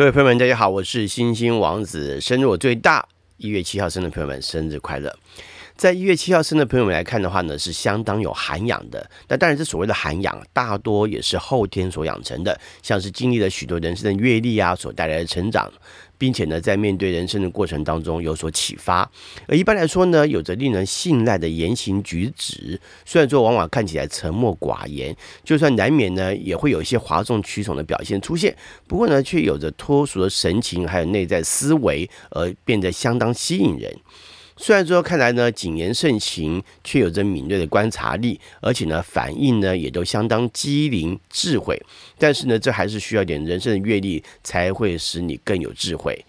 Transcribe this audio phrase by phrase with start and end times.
[0.00, 3.06] 各位朋友们，大家好，我是星星王子，生日我最大，
[3.36, 5.14] 一月七号生的朋友们，生日快乐！
[5.80, 9.10] 在一月七号生的朋友们来看的话呢，是相当有涵养的。
[9.28, 15.72] 那当然，这所谓的涵养，大多也是后天所养成的，像是经历了许多人生的阅历啊，所带来的成长。
[16.18, 19.10] 并且呢，在面对人生的过程当中有所启发。
[19.48, 28.54] 而一般来说呢，有着令人信赖的言行举止，虽然说往往看起来沉默寡言，就算难免呢，也会有一些哗众取宠的表现出现。
[28.86, 33.90] 不过呢，却有着脱俗的神情，还有内在思维，而变得相当吸引人。
[34.62, 41.80] 虽然说看来呢，谨言慎行，却有着敏锐的观察力，而且呢，反应呢也都相当机灵智慧。
[42.18, 46.22] 但是呢，这还是需要点人生的阅历，才会使你更有智慧。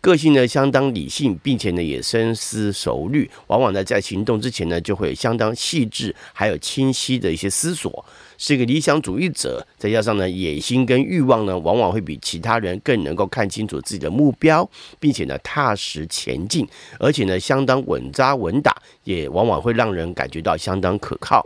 [0.00, 8.04] 个性呢相当理性，并且呢也深思熟虑，往往呢在行动之前呢就会相当细致还有清晰的一些思索，
[8.36, 9.66] 是一个理想主义者。
[9.76, 14.68] 再加上呢野心跟欲望呢，往往会比其他人更能够看清楚自己的目标，
[15.00, 16.66] 并且呢踏实前进，
[17.00, 21.44] 而且呢相当稳扎稳打，也往往会让人感觉到相当可靠。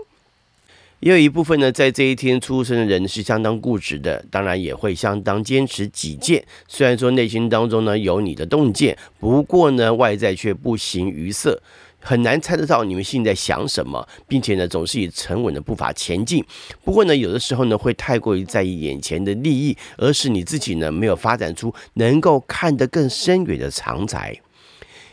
[1.03, 6.45] 也有一部分呢，在这一天出生的人是相当固执的，当然也会相当坚持己见。
[6.69, 11.61] 虽然说内心当中呢有你的洞见，不过呢外在却不形于色，
[11.99, 16.45] 很难猜得到你们现在想什么，并且呢总是以沉稳的步伐前进。
[16.85, 24.41] 不过呢有的时候呢会太过于在意眼前的利益，而使你自己呢没有发展出能够看得更深远的长才。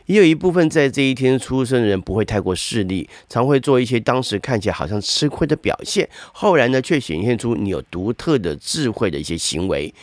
[0.10, 9.94] 也有一部分在这一天出生的人不会太过势利，常会做一些当时看起来好像吃亏的表现，后来呢却显现出你有独特的智慧的一些行为，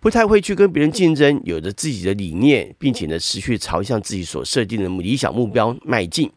[0.00, 6.28] 不太会去跟别人竞争，有着自己的理念，并且呢持续朝向自己所设定的理想目标迈进。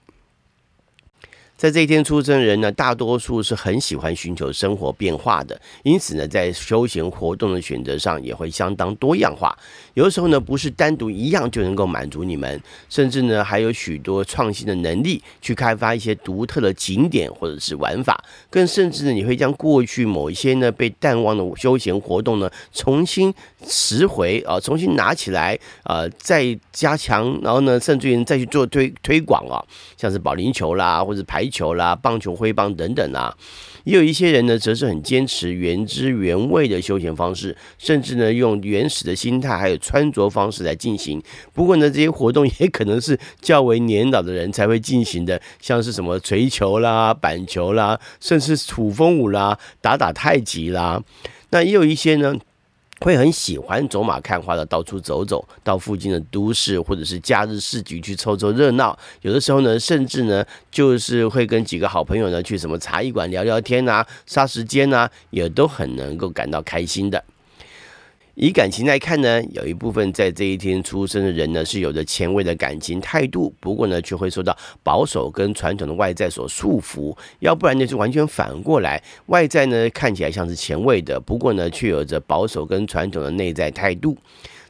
[1.58, 9.58] 在这一天出生的人呢，大多数是很喜欢寻求生活变化的，因此呢，在休闲活动的选择上也会相当多样化。
[9.96, 18.24] 有的时候呢，不是单独一样就能够满足你们，甚至呢，还有许多创新的能力去开发一些独特的景点或者是玩法。
[18.52, 23.34] 更甚至呢，你会将过去某一些呢被淡忘的休闲活动呢，重新
[23.66, 29.58] 拾回啊，重新拿起来啊，再加强，然后呢，甚至于再去做推推广啊，
[29.98, 31.47] 像是保龄球啦，或者排。
[31.50, 33.36] 球啦、棒球挥棒等等啊，
[33.84, 41.22] 也有一些人呢，则是很坚持原汁原味的休闲方式，甚至呢，用原始的心态还有穿着方式来进行。
[41.54, 51.02] 不过呢，这些活动也可能是较为年老的人才会进行的，像是什么锤球啦、板球啦，甚至土风舞啦、打打太极啦。
[51.50, 52.36] 那也有一些呢。
[53.02, 58.98] 会很喜欢走马看花的到处走走，到附近的都市或者是假日市集去凑凑热闹。
[59.22, 67.24] 有的时候呢，甚至呢，就是会跟几个好朋友呢去什么茶艺馆聊聊天啊，杀时间啊，也都很能够感到开心的。
[68.40, 77.18] 以感情来看呢，有一部分在这一天出生的人呢，是有着前卫的感情态度，不过呢，却会受到保守跟传统的外在所束缚。
[77.40, 84.16] 要不然呢，就完全反过来，外在呢看起来像是前卫的，不过呢，却有着保守跟传统的内在态度。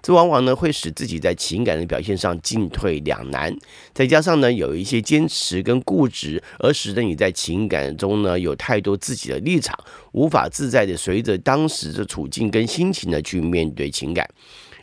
[0.01, 3.55] 这往往呢会使自己在情感的表现上进退两难，
[3.93, 9.77] 再加上呢有一些坚持跟固执，而使得你在情感中呢有太多自己的立场，
[10.11, 14.27] 无法自在的随着当时的处境跟心情呢去面对情感，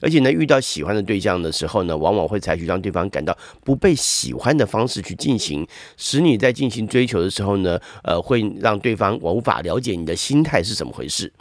[0.01, 5.67] 而且呢遇到喜欢的对象的时候呢，往往会采取让对方感到不被喜欢的方式去进行，
[5.97, 11.33] 使你在进行追求的时候呢，呃会让对方无法了解你的心态是怎么回事。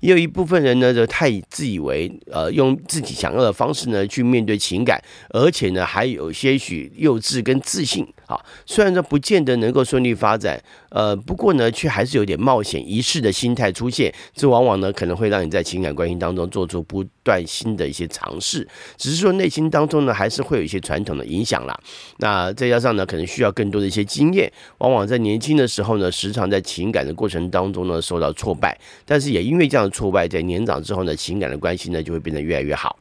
[0.00, 8.38] 也有一部分人呢，就太自以为，呃，用自己想要的方式呢去面对情感，而且呢，还有些许幼稚跟自信啊。
[8.64, 14.14] 虽然说不见得能够顺利发展，呃，不过呢，却还是有点冒险一试的心态出现。
[14.34, 18.66] 这往往呢，可能会让你在情感关系当中做出不断新的一些尝试。
[18.96, 21.76] 只是说内心当中呢，还是会有一些传统的影响啦。
[22.18, 24.52] 那再加上呢，可能需要更多的一些经验。
[24.78, 29.87] 往往在年轻的时候呢，时常在情感的过程当中呢，受到挫败，但是也因为这样。
[29.90, 32.98] 挫败，在年长之后呢，情感的关系呢就会变得越来越好。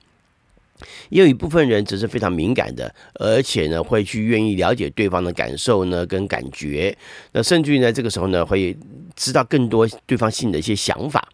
[1.10, 6.95] 也有一部分人只是非常敏感的，而且呢会去愿意了解对方的感受呢跟感觉，
[7.31, 8.78] 那甚至于呢这个时候呢会
[9.16, 11.28] 知道更多对方心里的一些想法。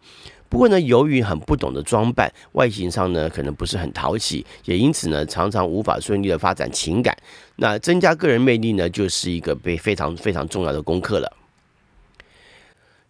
[0.48, 7.14] 不过呢，由于很不懂得装扮，外形上呢可能不是很讨喜，也因此呢常常无法顺利的发展情感。
[7.56, 11.30] 那增加个人魅力呢就是一个被非常非常重要的功课了。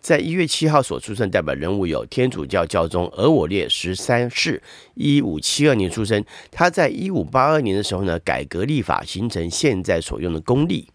[0.04, 4.62] 在一月七号所出生代表人物有天主教教宗额我略十三世，
[4.92, 6.22] 一五七二年出生。
[6.50, 10.90] 他在一五八二年的时候呢，改革立法，形成现在所用的公历。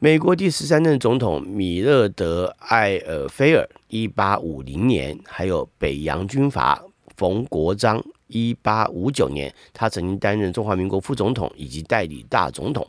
[0.00, 6.82] 美国第十三任总统米勒德艾尔菲尔，一八五零年，还有北洋军阀
[7.16, 12.84] 冯国璋，一八五九年，他曾经担任中华民国副总统以及代理大总统。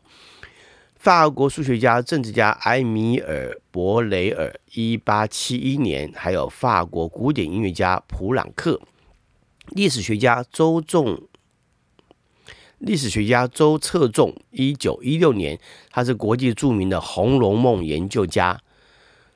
[0.95, 8.81] 法国数学家、政治家埃米尔·博雷尔，一八七一年；还有法国古典音乐家普朗克，
[9.67, 11.21] 历史学家周仲，
[12.79, 15.59] 历史学家周策纵，一九一六年，
[15.91, 18.59] 他是国际著名的《红楼梦》研究家。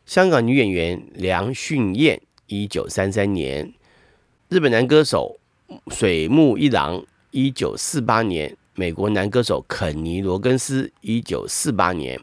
[0.07, 3.71] 香港女演员梁训燕，一九三三年；
[4.49, 5.37] 日本男歌手
[5.91, 8.57] 水木一郎，一九四八年。
[8.73, 12.17] 美国男歌手肯尼·罗根斯，一九四八年；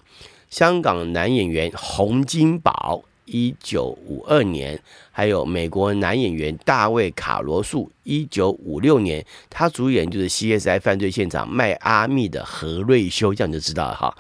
[0.50, 4.77] 香港男演员洪金宝，一九五二年；
[5.11, 9.25] 还有美国男演员大卫·卡罗素，一九五六年。
[9.50, 14.17] 他主演就是《CSI 犯罪现场》迈阿密的何瑞修，这样就知道了哈。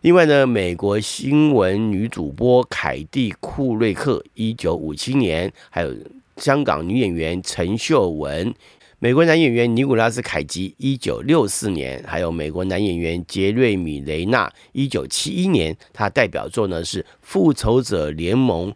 [0.00, 5.94] 另外呢，美国新闻女主播凯蒂·库瑞克，一九五七年；还有
[6.38, 8.52] 香港女演员陈秀雯。
[9.02, 15.76] 美国男演员尼古拉斯·凯吉，一九六四年；还有美国男演员杰瑞米·雷纳，一九七一年。
[15.92, 18.70] 他代表作呢是《复仇者联盟》，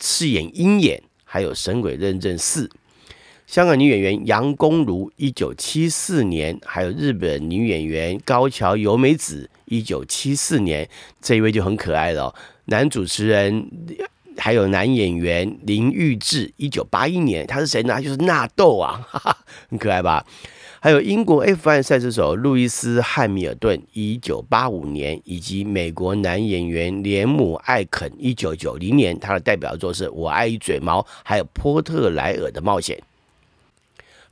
[0.00, 2.68] 饰演鹰眼，还有《神鬼认证四》。
[3.48, 10.88] 香港女演员杨恭如，一九七四年；还有日本女演员高桥由美子，一九七四年。
[11.20, 12.32] 这一位就很可爱了，
[12.66, 13.68] 男主持人。
[14.36, 17.94] 还有男演员林玉志，一九八一年，他是谁呢？
[17.94, 19.36] 他就是纳豆啊，哈哈，
[19.70, 20.24] 很可爱吧？
[20.80, 32.96] 还有英国 F1 赛车手路易斯汉密尔顿，一九八五年，以及美国男演员连姆艾肯，一九九零年，他的代表作是《我爱一嘴毛》，还有《波特莱尔的冒险》。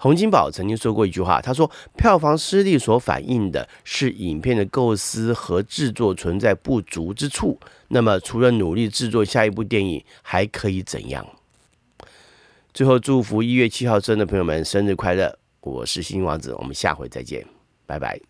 [0.02, 7.61] 洪金宝曾经说过一句话，他说：“票房失利所反映的是影片的构思和制作存在不足之处。
[7.88, 11.26] 那么，除了努力制作下一部电影，还可以怎样？”
[12.73, 15.38] 最后，祝福一月七号生的朋友们生日快乐！
[15.61, 17.44] 我是新王子，我们下回再见，
[17.85, 18.30] 拜拜。